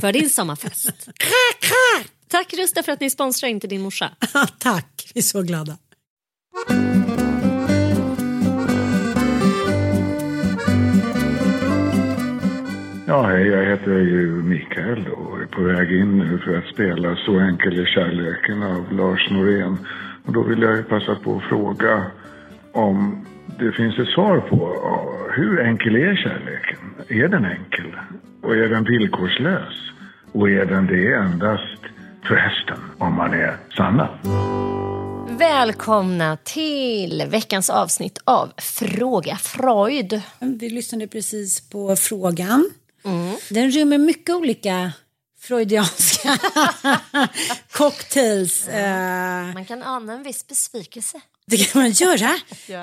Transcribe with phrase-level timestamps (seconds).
[0.00, 1.08] för din sommarfest.
[2.28, 4.10] Tack Rusta för att ni sponsrar Inte din morsa.
[4.58, 5.76] Tack, vi är så glada.
[13.06, 17.16] Ja, hej, jag heter ju Mikael och är på väg in nu för att spela
[17.16, 19.78] Så enkel är kärleken av Lars Norén.
[20.24, 22.10] Och då vill jag ju passa på att fråga
[22.72, 23.26] om
[23.58, 24.58] det finns ett svar på
[25.36, 26.71] hur enkel är kärleken?
[27.08, 27.92] Är den enkel?
[28.42, 29.74] Och är den villkorslös?
[30.32, 31.82] Och är den det endast
[32.28, 34.08] förresten om man är sanna?
[35.38, 40.20] Välkomna till veckans avsnitt av Fråga Freud.
[40.38, 42.70] Vi lyssnade precis på frågan.
[43.50, 44.92] Den rymmer mycket olika
[45.40, 46.28] freudianska
[47.72, 48.68] cocktails.
[48.68, 51.20] Eh, Man kan ana en viss besvikelse.
[51.46, 52.30] det kan man göra.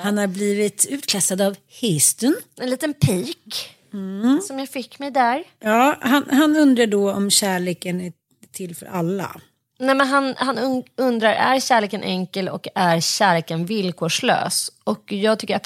[0.04, 2.36] Han har blivit utklassad av Houston.
[2.62, 3.76] En liten pik
[4.48, 5.44] som jag fick mig där.
[5.60, 8.14] Ja, han, han undrar då om kärleken är
[8.52, 9.42] till för alla.
[9.80, 14.72] Nej, men han, han un- undrar, är kärleken enkel och är kärleken villkorslös?
[14.84, 15.66] Och jag tycker att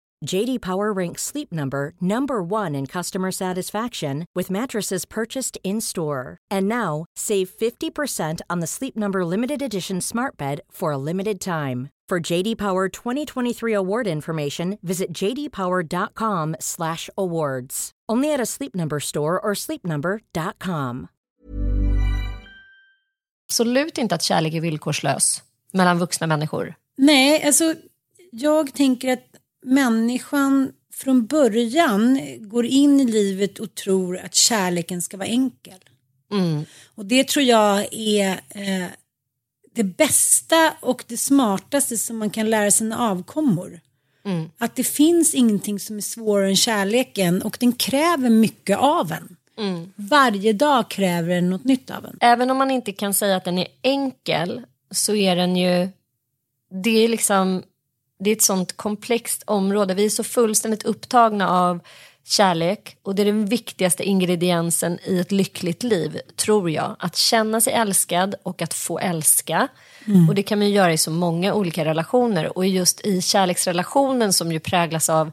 [0.25, 6.37] JD Power ranks Sleep Number number 1 in customer satisfaction with mattresses purchased in-store.
[6.51, 11.41] And now, save 50% on the Sleep Number limited edition Smart Bed for a limited
[11.41, 11.89] time.
[12.09, 17.91] For JD Power 2023 award information, visit jdpower.com/awards.
[18.11, 21.07] Only at a Sleep Number store or sleepnumber.com.
[23.49, 25.43] Absolut inte att kärlek är villkorslös
[25.73, 26.75] mellan vuxna människor.
[26.97, 27.75] Nej, alltså
[28.31, 29.30] jag tänker att
[29.61, 35.79] människan från början går in i livet och tror att kärleken ska vara enkel.
[36.31, 36.65] Mm.
[36.95, 38.87] Och det tror jag är eh,
[39.75, 43.79] det bästa och det smartaste som man kan lära sina avkommor.
[44.25, 44.49] Mm.
[44.57, 49.35] Att det finns ingenting som är svårare än kärleken och den kräver mycket av en.
[49.57, 49.93] Mm.
[49.95, 52.17] Varje dag kräver den något nytt av en.
[52.21, 54.61] Även om man inte kan säga att den är enkel
[54.91, 55.89] så är den ju,
[56.83, 57.63] det är liksom,
[58.23, 59.93] det är ett sånt komplext område.
[59.93, 61.79] Vi är så fullständigt upptagna av
[62.23, 66.95] kärlek och det är den viktigaste ingrediensen i ett lyckligt liv, tror jag.
[66.99, 69.67] Att känna sig älskad och att få älska.
[70.29, 74.33] Och det kan man ju göra i så många olika relationer och just i kärleksrelationen
[74.33, 75.31] som ju präglas av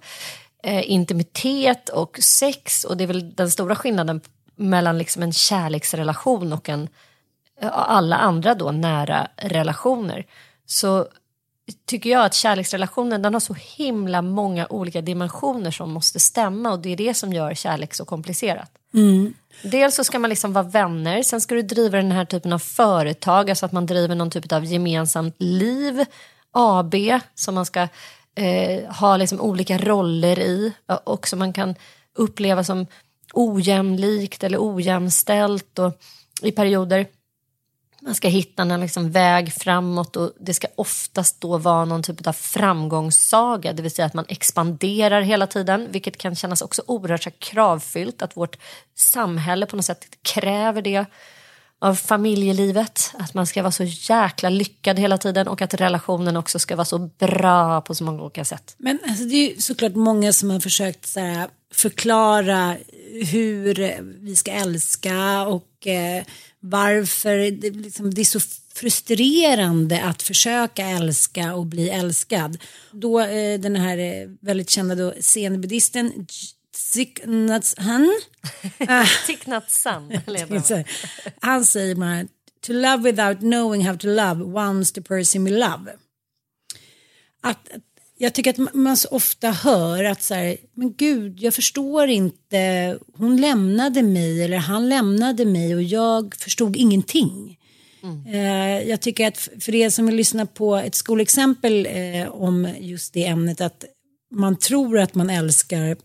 [0.63, 4.21] eh, intimitet och sex och det är väl den stora skillnaden
[4.57, 6.89] mellan liksom en kärleksrelation och en
[7.61, 10.27] ja, alla andra då nära relationer
[10.67, 11.09] så
[11.87, 16.79] tycker jag att kärleksrelationen den har så himla många olika dimensioner som måste stämma och
[16.79, 18.71] det är det som gör kärlek så komplicerat.
[19.63, 22.59] Dels så ska man liksom vara vänner, sen ska du driva den här typen av
[22.59, 26.05] företag, alltså att man driver någon typ av gemensamt liv,
[26.53, 26.95] AB,
[27.35, 27.89] som man ska
[28.35, 30.73] eh, ha liksom olika roller i
[31.05, 31.75] och som man kan
[32.15, 32.87] uppleva som
[33.33, 36.01] ojämlikt eller ojämställt och
[36.43, 37.07] i perioder.
[38.09, 42.27] Man ska hitta en liksom väg framåt och det ska oftast då vara någon typ
[42.27, 47.39] av framgångssaga, det vill säga att man expanderar hela tiden, vilket kan kännas också oerhört
[47.39, 48.59] kravfyllt, att vårt
[48.95, 51.05] samhälle på något sätt kräver det
[51.81, 56.59] av familjelivet, att man ska vara så jäkla lyckad hela tiden och att relationen också
[56.59, 58.75] ska vara så bra på så många olika sätt.
[58.79, 62.77] Men alltså, det är ju såklart många som har försökt så här, förklara
[63.33, 66.25] hur vi ska älska och eh,
[66.61, 68.41] varför det, liksom, det är så
[68.75, 72.59] frustrerande att försöka älska och bli älskad.
[72.93, 75.13] Då eh, den här eh, väldigt kända då,
[76.93, 78.11] zenbuddhisten Thich Nhat Hanh
[79.27, 80.61] Thich Nhat San, eller vad det var.
[80.61, 80.87] Så här,
[81.41, 82.25] Han säger bara
[82.61, 85.93] to love without knowing how to love once the person we love.
[87.41, 87.69] Att,
[88.19, 92.99] jag tycker att man så ofta hör att så här, men gud, jag förstår inte,
[93.15, 97.59] hon lämnade mig eller han lämnade mig och jag förstod ingenting.
[98.29, 103.15] Eh, jag tycker att för er som vill lyssna på ett skolexempel eh, om just
[103.15, 103.85] det ämnet att
[104.35, 105.97] man tror att man älskar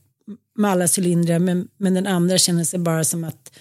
[0.56, 3.52] med alla cylindrar men, men den andra känner sig bara som att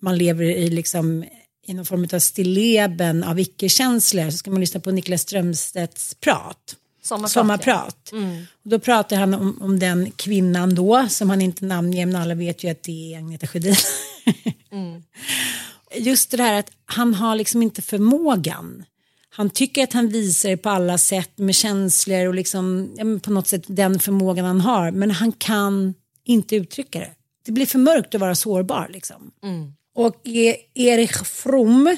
[0.00, 1.24] man lever i liksom
[1.66, 6.76] i någon form av stilleben av icke-känslor så ska man lyssna på Niklas Strömstedts prat.
[7.02, 8.12] Sommarprat, Sommarprat.
[8.64, 12.34] Och då pratar han om, om den kvinnan då som han inte namnger men alla
[12.34, 13.74] vet ju att det är Agneta Sjödin.
[15.96, 18.84] Just det här att han har liksom inte förmågan.
[19.30, 23.46] Han tycker att han visar på alla sätt med känslor och liksom ja, på något
[23.46, 25.94] sätt den förmågan han har men han kan
[26.28, 27.10] inte uttrycka det.
[27.44, 29.30] Det blir för mörkt att vara sårbar liksom.
[29.94, 31.96] Och E- Erich Fromm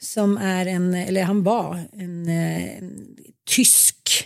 [0.00, 3.16] som är en, eller han var en, eh, en
[3.50, 4.24] tysk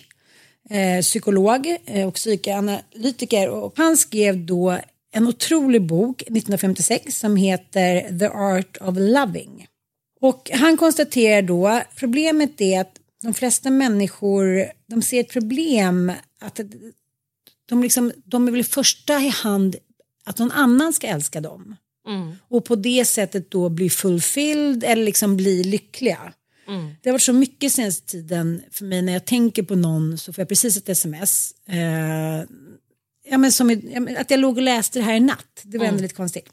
[0.70, 4.78] eh, psykolog eh, och psykoanalytiker och han skrev då
[5.14, 9.66] en otrolig bok 1956 som heter The Art of Loving.
[10.20, 12.92] Och han konstaterar då problemet är att
[13.22, 16.60] de flesta människor de ser ett problem att
[17.66, 19.76] de, liksom, de vill i första hand
[20.24, 21.76] att någon annan ska älska dem.
[22.48, 26.32] Och på det sättet då bli fulfilled eller liksom bli lyckliga.
[27.02, 30.32] Det har varit så mycket senaste tiden för mig när jag tänker på någon så
[30.32, 31.54] får jag precis ett sms.
[31.68, 32.44] Eh,
[33.24, 35.60] ja, men som, i- att jag låg och läste det här i natt.
[35.62, 36.48] Det var ändå lite konstigt.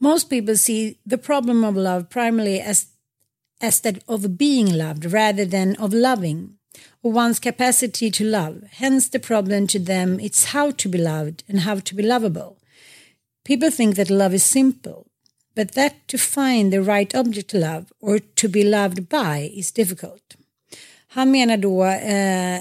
[0.00, 2.86] Most people see the problem of love primarily as,
[3.62, 6.57] as that of being loved rather than of loving
[7.02, 8.62] or one's capacity to love.
[8.72, 12.58] Hence the problem to them it's how to be loved and how to be lovable.
[13.44, 15.06] People think that love is simple,
[15.54, 19.72] but that to find the right object to love or to be loved by is
[19.72, 20.36] difficult.
[21.08, 22.60] Han menar då eh,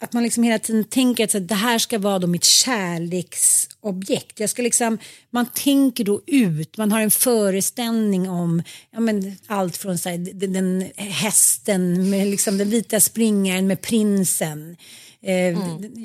[0.00, 2.44] att man liksom hela tiden tänker att så, här, det här ska vara då mitt
[2.44, 4.40] kärleksobjekt.
[4.40, 4.98] Jag ska liksom,
[5.30, 10.18] man tänker då ut, man har en föreställning om ja, men allt från så här,
[10.18, 14.76] den, den hästen med liksom den vita springaren med prinsen.
[15.22, 15.58] Eh,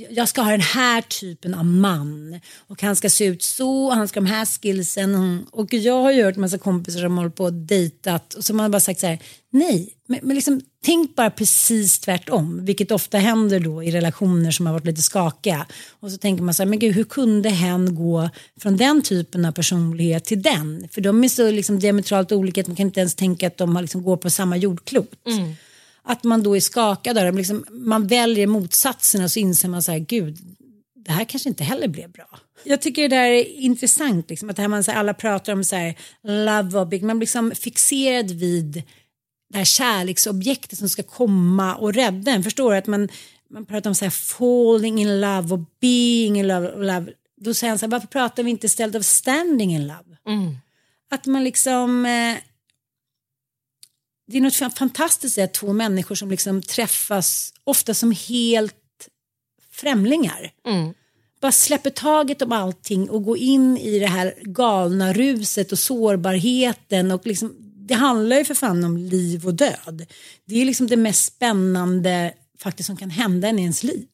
[0.09, 4.07] Jag ska ha den här typen av man och han ska se ut så, han
[4.07, 5.15] ska ha de här skillsen.
[5.15, 5.45] Mm.
[5.51, 8.69] Och jag har ju hört massa kompisar som håller på och dejtat och som har
[8.69, 9.19] bara sagt så här,
[9.49, 14.65] nej, men, men liksom, tänk bara precis tvärtom, vilket ofta händer då i relationer som
[14.65, 15.65] har varit lite skakiga.
[15.99, 18.29] Och så tänker man så här, men gud, hur kunde hen gå
[18.61, 20.87] från den typen av personlighet till den?
[20.91, 23.75] För de är så liksom diametralt olika att man kan inte ens tänka att de
[23.75, 25.11] har liksom går på samma jordklot.
[26.05, 29.91] Att man då är skakad av det, liksom, man väljer motsatserna så inser man så
[29.91, 30.37] här, gud,
[31.05, 32.39] det här kanske inte heller blev bra.
[32.63, 35.53] Jag tycker det där är intressant, liksom, att det här man, så här, alla pratar
[35.53, 38.83] om så här, love object, man blir liksom fixerad vid
[39.49, 42.43] det här kärleksobjektet som ska komma och rädda en.
[42.43, 42.77] Förstår du?
[42.77, 43.09] Att man,
[43.49, 46.85] man pratar om så här falling in love och being in love.
[46.85, 47.11] love.
[47.41, 50.17] Då säger han så här, varför pratar vi inte istället av standing in love?
[51.11, 52.05] Att man liksom...
[52.05, 52.37] Eh,
[54.27, 58.75] det är något fan- fantastiskt att två människor som liksom träffas ofta som helt
[59.71, 60.51] främlingar.
[61.41, 67.11] Bara släpper taget om allting och går in i det här galna ruset och sårbarheten.
[67.11, 67.55] Och liksom,
[67.87, 70.05] det handlar ju för fan om liv och död.
[70.45, 74.07] Det är liksom det mest spännande faktiskt som kan hända i ens liv.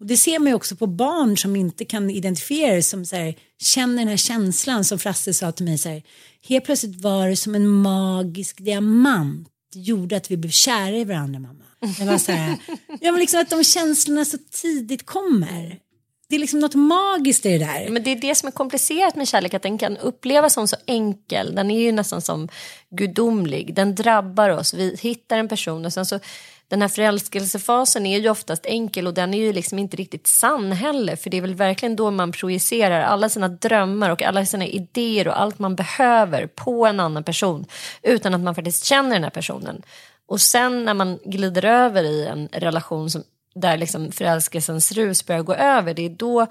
[0.00, 3.16] Och det ser man ju också på barn som inte kan identifiera det som så
[3.16, 6.02] här, känner den här känslan som Frasse sa till mig så här,
[6.48, 11.40] helt plötsligt var det som en magisk diamant gjorde att vi blev kära i varandra
[11.40, 11.64] mamma.
[11.98, 12.56] Det var så här,
[13.00, 15.78] ja, men liksom att de känslorna så tidigt kommer.
[16.28, 17.88] Det är liksom något magiskt i det där.
[17.88, 20.76] Men det är det som är komplicerat med kärlek, att den kan upplevas som så
[20.86, 21.54] enkel.
[21.54, 22.48] Den är ju nästan som
[22.90, 23.74] gudomlig.
[23.74, 24.74] Den drabbar oss.
[24.74, 26.20] Vi hittar en person och sen så
[26.70, 30.72] den här förälskelsefasen är ju oftast enkel och den är ju liksom inte riktigt sann
[30.72, 31.16] heller.
[31.16, 35.28] För det är väl verkligen då man projicerar alla sina drömmar och alla sina idéer
[35.28, 37.66] och allt man behöver på en annan person
[38.02, 39.82] utan att man faktiskt känner den här personen.
[40.26, 43.22] Och sen när man glider över i en relation som,
[43.54, 46.46] där liksom förälskelsens rus börjar gå över, det är då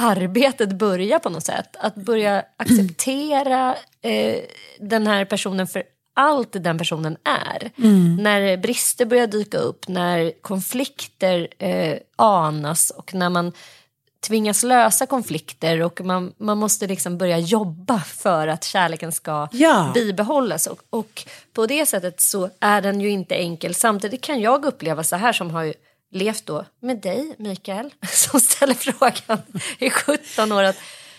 [0.00, 1.76] arbetet börjar på något sätt.
[1.78, 4.36] Att börja acceptera eh,
[4.80, 5.82] den här personen för
[6.18, 7.70] allt den personen är.
[8.22, 13.52] När brister börjar dyka upp, när konflikter eh, anas och när man
[14.26, 19.90] tvingas lösa konflikter och man, man måste liksom börja jobba för att kärleken ska Ja.
[19.94, 20.66] bibehållas.
[20.66, 23.74] Och, och på det sättet så är den ju inte enkel.
[23.74, 25.74] Samtidigt kan jag uppleva så här som har ju
[26.10, 29.42] levt då med dig Mikael som ställer frågan
[29.78, 30.76] i 17 år att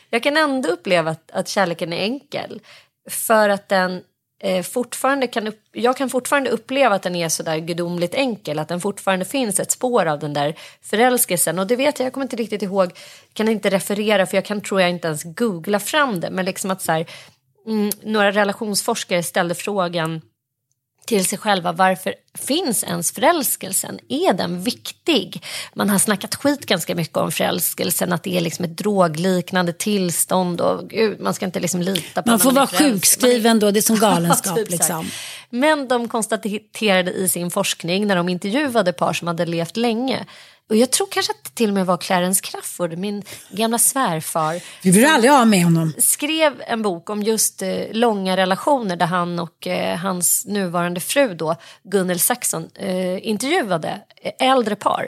[0.10, 2.62] jag kan ändå uppleva att, att kärleken är enkel
[3.10, 4.03] för att den
[4.39, 8.60] eh, fortfarande kan upp, jag kan fortfarande uppleva att den är så där gudomligt enkel
[8.60, 11.60] att den fortfarande finns ett spår av den där förälskelsen.
[11.60, 12.91] Och det vet jag, jag kommer inte riktigt ihåg
[13.34, 16.29] kan inte referera för jag kan tror jag inte ens googla fram det.
[16.29, 17.05] Men liksom att så här,
[17.67, 20.22] mm, några relationsforskare ställde frågan
[21.06, 24.00] till sig själva varför finns ens förälskelsen?
[24.10, 25.44] Är den viktig?
[25.74, 30.62] Man har snackat skit ganska mycket om förälskelsen, att det är liksom ett drogliknande tillstånd
[30.62, 33.82] och gud, man ska inte liksom lita på Man får vara sjukskriven då, det är
[33.82, 35.06] som galenskap Typ liksom.
[35.50, 40.25] Men de konstaterade i sin forskning när de intervjuade par som hade levt länge
[40.69, 44.63] och jag tror kanske att det till och med var Clarence Crafoord, min gamla svärfar
[44.83, 45.93] Vi blir aldrig av med honom.
[45.97, 51.33] skrev en bok om just eh, långa relationer där han och eh, hans nuvarande fru
[51.33, 54.01] då, Gunnel Saxon eh, intervjuade
[54.39, 55.07] äldre par.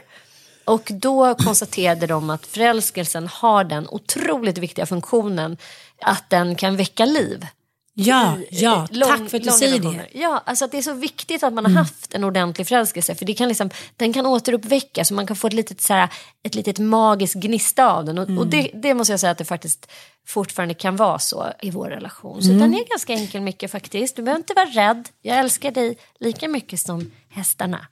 [0.66, 5.58] Och då konstaterade de att förälskelsen har den otroligt viktiga funktionen
[6.02, 7.48] att den kan väcka liv.
[7.94, 10.08] Ja, ja, Lång- tack för att du säger det.
[10.14, 13.34] Ja, alltså det är så viktigt att man har haft en ordentlig förälskelse för det
[13.34, 16.10] kan liksom, den kan återuppväckas och man kan få ett litet, så här,
[16.44, 19.46] ett litet magiskt gnista av den och, och det, det måste jag säga att det
[19.46, 19.92] faktiskt
[20.28, 22.42] fortfarande kan vara så i vår relation.
[22.42, 24.16] Så den är ganska enkel mycket faktiskt.
[24.16, 25.10] Du behöver inte vara rädd.
[25.22, 27.88] Jag älskar dig lika mycket som hästarna.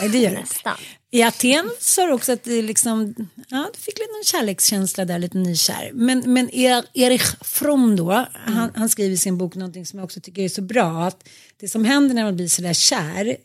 [0.00, 0.30] Nej, det gör.
[0.30, 0.76] Nästan.
[1.16, 3.14] I Aten sa du också att det liksom,
[3.48, 5.90] ja, du fick lite någon kärlekskänsla där, lite nykär.
[5.94, 10.04] Men, men er, Erich Fromm då, han, han skriver i sin bok någonting som jag
[10.04, 11.04] också tycker är så bra.
[11.06, 11.28] Att
[11.60, 13.36] det som händer när man blir sådär kär,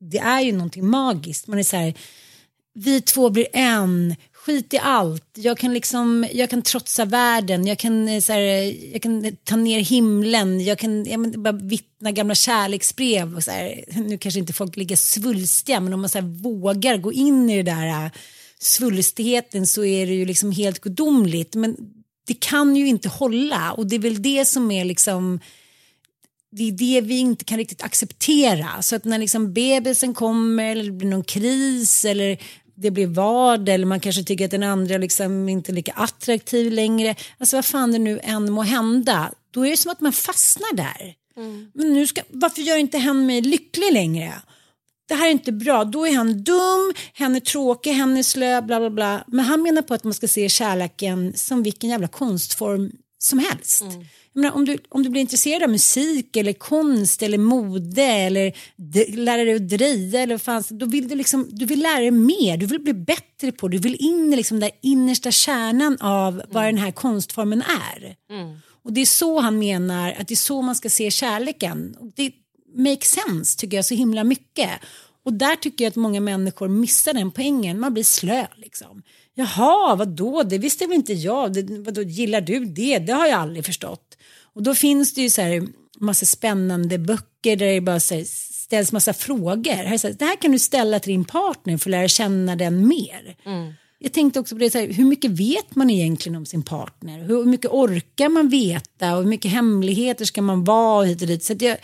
[0.00, 1.46] det är ju någonting magiskt.
[1.46, 1.94] Man är så här,
[2.74, 5.24] vi två blir en, skit i allt.
[5.34, 8.40] Jag kan, liksom, jag kan trotsa världen, jag kan, eh, så här,
[8.92, 13.36] jag kan ta ner himlen, jag kan jag men, bara vittna gamla kärleksbrev.
[13.36, 13.84] Och så här.
[13.96, 17.56] Nu kanske inte folk ligger svulstiga, men om man så här, vågar gå in i
[17.62, 18.10] det där äh,
[18.58, 21.54] svulstigheten så är det ju liksom helt gudomligt.
[21.54, 21.76] Men
[22.26, 25.40] det kan ju inte hålla och det är väl det som är liksom
[26.52, 28.82] det är det vi inte kan riktigt acceptera.
[28.82, 32.38] Så att när liksom bebisen kommer eller det blir någon kris eller
[32.80, 36.72] det blir vad eller man kanske tycker att den andra liksom inte är lika attraktiv
[36.72, 37.14] längre.
[37.38, 39.32] Alltså vad fan det nu än må hända.
[39.50, 41.14] Då är det som att man fastnar där.
[41.36, 41.70] Mm.
[41.74, 44.32] Men nu ska, varför gör inte hen mig lycklig längre?
[45.08, 45.84] Det här är inte bra.
[45.84, 49.24] Då är han dum, hen är tråkig, hen är slö, bla bla bla.
[49.26, 53.82] Men han menar på att man ska se kärleken som vilken jävla konstform som helst.
[53.82, 54.04] Mm.
[54.32, 58.52] Menar, om, du, om du blir intresserad av musik eller konst eller mode eller
[59.16, 62.10] lära dig att dreja eller vad fan, då vill du, liksom, du vill lära dig
[62.10, 66.34] mer, du vill bli bättre på, du vill in i liksom den innersta kärnan av
[66.34, 66.46] mm.
[66.50, 68.16] vad den här konstformen är.
[68.30, 68.58] Mm.
[68.82, 71.96] Och det är så han menar att det är så man ska se kärleken.
[72.00, 72.32] Och det
[72.76, 74.70] makes sense tycker jag så himla mycket.
[75.22, 79.02] Och där tycker jag att många människor missar den poängen, man blir slö liksom.
[79.34, 80.42] Jaha, vad då?
[80.42, 82.98] det visste väl inte jag, det, vadå, gillar du det?
[82.98, 84.18] Det har jag aldrig förstått.
[84.54, 85.62] Och då finns det ju så här
[85.98, 88.24] massa spännande böcker där det bara här,
[88.64, 89.72] ställs massa frågor.
[89.72, 92.88] Här, här, det här kan du ställa till din partner för att lära känna den
[92.88, 93.36] mer.
[93.46, 93.72] Mm.
[93.98, 97.18] Jag tänkte också på det, så här, hur mycket vet man egentligen om sin partner?
[97.24, 101.44] Hur mycket orkar man veta och hur mycket hemligheter ska man vara hit och dit?
[101.44, 101.76] Så jag,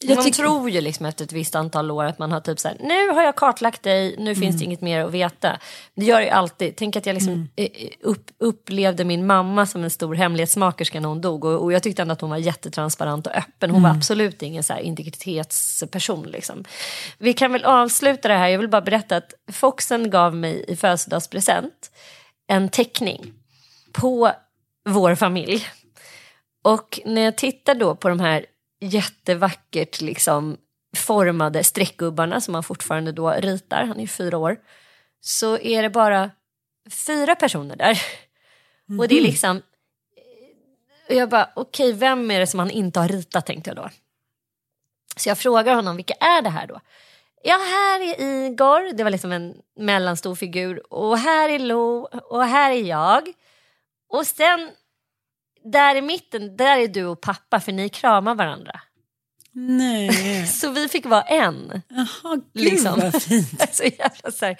[0.00, 2.68] jag man tror ju liksom efter ett visst antal år att man har typ så
[2.68, 4.58] här, nu har jag kartlagt dig, nu finns mm.
[4.58, 5.58] det inget mer att veta.
[5.94, 6.76] Det gör jag alltid.
[6.76, 7.48] Tänk att jag liksom mm.
[7.56, 11.72] Eh, eh, upp, upplevde min mamma som en stor hemlighetsmakerska när hon dog och, och
[11.72, 13.70] jag tyckte ändå att hon var jättetransparent och öppen.
[13.70, 13.82] Hon mm.
[13.82, 16.22] var absolut ingen så integritetsperson.
[16.22, 16.64] Liksom.
[17.18, 20.76] Vi kan väl avsluta det här, jag vill bara berätta att Foxen gav mig i
[20.76, 21.90] födelsedagspresent
[22.46, 23.32] en teckning
[23.92, 24.32] på
[24.88, 25.66] vår familj.
[26.64, 28.46] Och när jag tittar då på de här
[28.80, 30.56] jättevackert liksom
[30.96, 34.56] formade streckgubbarna som han fortfarande då ritar, han är fyra år,
[35.20, 36.30] så är det bara
[36.90, 38.02] fyra personer där.
[38.88, 39.00] Mm.
[39.00, 39.30] Och det är mhm.
[39.30, 39.62] liksom,
[41.08, 43.76] och jag bara okej okay, vem är det som han inte har ritat tänkte jag
[43.76, 43.88] då.
[45.16, 46.80] Så jag frågar honom vilka är det här då?
[47.42, 52.44] Ja här är Igor, det var liksom en mellanstor figur och här är Lo och
[52.44, 53.32] här är jag.
[54.08, 54.70] Och sen
[55.64, 58.80] där i mitten, där är du och pappa för ni kramar varandra.
[59.52, 60.46] Nej.
[60.60, 61.82] så vi fick vara en.
[61.88, 63.00] Jaha, gud liksom.
[63.00, 63.62] vad fint.
[63.72, 64.56] så jävla så här.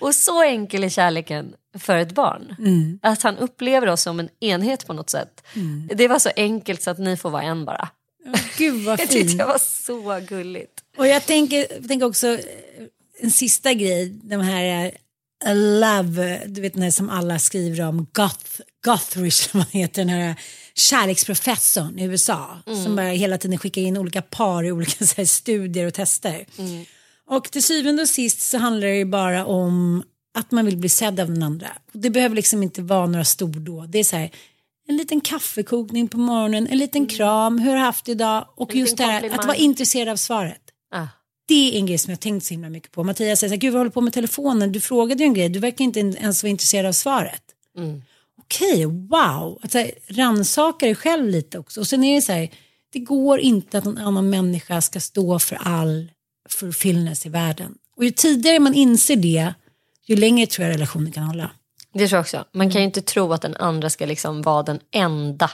[0.00, 2.56] Och så enkel är kärleken för ett barn.
[2.58, 2.98] Mm.
[3.02, 5.44] Att han upplever oss som en enhet på något sätt.
[5.54, 5.90] Mm.
[5.94, 7.88] Det var så enkelt så att ni får vara en bara.
[8.26, 9.12] Oh, gud vad fint.
[9.14, 10.82] jag tyckte det var så gulligt.
[10.96, 12.40] Och jag tänker, jag tänker också eh,
[13.20, 14.90] en sista grej, de här
[15.44, 20.34] Love, du vet den här som alla skriver om, Goth, Gothridge, vad heter den här
[20.74, 22.84] kärleksprofessorn i USA mm.
[22.84, 26.46] som bara hela tiden skickar in olika par i olika här, studier och tester.
[26.58, 26.84] Mm.
[27.28, 30.02] Och till syvende och sist så handlar det ju bara om
[30.38, 31.68] att man vill bli sedd av den andra.
[31.92, 33.90] Det behöver liksom inte vara några stordåd.
[33.90, 34.30] Det är så här,
[34.88, 37.08] en liten kaffekokning på morgonen, en liten mm.
[37.08, 38.46] kram, hur har du haft idag?
[38.56, 40.62] Och just det här att vara intresserad av svaret.
[40.94, 41.06] Ah.
[41.46, 43.04] Det är en grej som jag tänkt så himla mycket på.
[43.04, 44.72] Mattias säger så här, gud vad håller på med telefonen?
[44.72, 47.42] Du frågade ju en grej, du verkar inte ens vara intresserad av svaret.
[47.78, 48.02] Mm.
[48.38, 49.58] Okej, okay, wow.
[49.62, 49.76] Att
[50.08, 51.80] rannsaka dig själv lite också.
[51.80, 52.50] Och sen är det så här,
[52.92, 56.10] det går inte att någon annan människa ska stå för all
[56.48, 57.74] fulfillness i världen.
[57.96, 59.54] Och ju tidigare man inser det,
[60.06, 61.50] ju längre tror jag relationen kan hålla.
[61.92, 62.44] Det tror jag också.
[62.52, 65.50] Man kan ju inte tro att den andra ska liksom vara den enda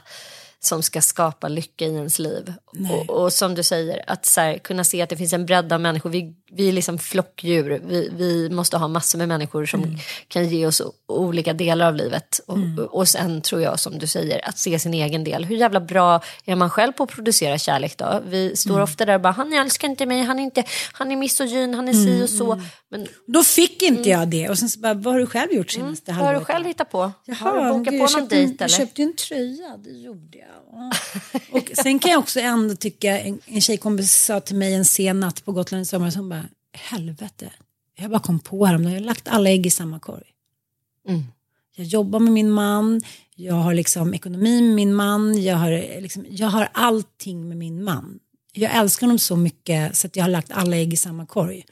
[0.65, 2.53] som ska skapa lycka i ens liv.
[2.91, 5.73] Och, och, som du säger, att så här, kunna se att det finns en bredd
[5.73, 6.11] av människor.
[6.11, 7.83] Vi, vi är liksom flockdjur.
[7.87, 9.97] Vi, vi måste ha massor med människor som mm.
[10.29, 12.41] kan ge oss olika delar av livet.
[12.47, 12.87] Och, mm.
[12.87, 15.45] och sen tror jag, som du säger, att se sin egen del.
[15.45, 18.23] Hur jävla bra är man själv på att producera kärlek då?
[18.27, 18.83] Vi står mm.
[18.83, 21.89] ofta där och bara, han älskar inte mig, han är, inte, han är misogyn, han
[21.89, 22.53] är si mm, och så.
[22.53, 22.65] Mm.
[22.91, 24.49] Men, då fick inte jag det.
[24.49, 26.21] Och sen så bara, vad har du själv gjort senaste mm.
[26.21, 27.13] Vad har du själv hittat på?
[27.25, 28.65] Jaha, har du bokat på någon dejt eller?
[28.65, 30.52] Jag köpte en tröja, det gjorde jag.
[31.51, 35.21] Och sen kan jag också ändå tycka, en, en tjejkompis sa till mig en sen
[35.21, 37.51] natt på Gotland i somras, hon bara, helvete,
[37.99, 40.27] jag bara kom på häromdagen, jag har lagt alla ägg i samma korg.
[41.09, 41.23] Mm.
[41.77, 43.01] Jag jobbar med min man,
[43.35, 47.85] jag har liksom ekonomi med min man, jag har, liksom, jag har allting med min
[47.85, 48.19] man.
[48.53, 51.65] Jag älskar honom så mycket så att jag har lagt alla ägg i samma korg.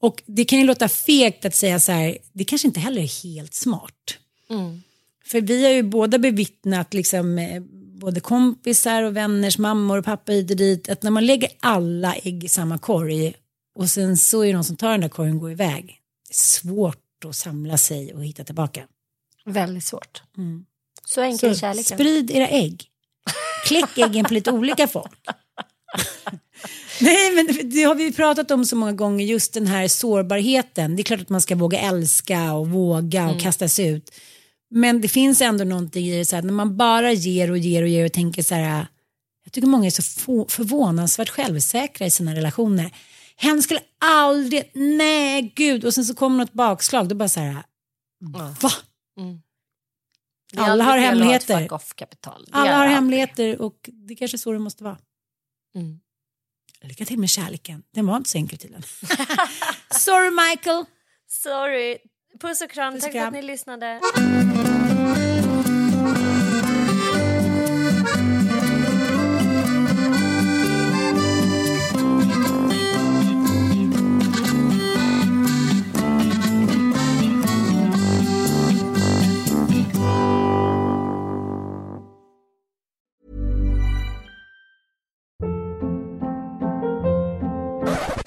[0.00, 3.24] Och det kan ju låta fegt att säga så här, det kanske inte heller är
[3.24, 4.18] helt smart.
[4.50, 4.82] Mm.
[5.24, 7.62] För vi har ju båda bevittnat liksom, eh,
[8.04, 12.14] både kompisar och vänners mammor och pappa hit och dit, att när man lägger alla
[12.14, 13.34] ägg i samma korg
[13.78, 15.86] och sen så är det någon som tar den där korgen och går iväg,
[16.28, 18.84] det är svårt att samla sig och hitta tillbaka.
[19.44, 20.22] Väldigt svårt.
[21.04, 21.98] Så enkel är Så kärleken.
[21.98, 22.84] sprid era ägg.
[23.66, 25.12] Kläck äggen på lite olika folk.
[27.00, 30.96] Nej, men det har vi pratat om så många gånger, just den här sårbarheten.
[30.96, 34.10] Det är klart att man ska våga älska och våga och kasta sig ut.
[34.76, 37.82] Men det finns ändå någonting i det, så här, när man bara ger och ger
[37.82, 38.86] och ger och tänker så här,
[39.44, 42.94] jag tycker många är så förvånansvärt självsäkra i sina relationer.
[43.36, 47.62] Hen skulle aldrig, nej gud, och sen så kommer något bakslag, då bara så här,
[48.20, 48.54] va?
[50.52, 51.68] Är Alla har hemligheter.
[52.50, 54.98] Alla har hemligheter och det kanske är så det måste vara.
[55.74, 56.00] Mm.
[56.80, 57.82] Lycka till med kärleken.
[57.90, 58.82] Den var inte så enkel tydligen.
[59.90, 60.84] Sorry Michael.
[61.28, 61.98] Sorry.
[62.40, 62.94] Puss och kram.
[62.94, 64.00] Puss och Tack för att ni lyssnade.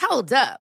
[0.09, 0.66] Hold up.